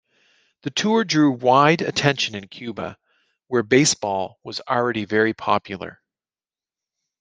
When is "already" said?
4.67-5.05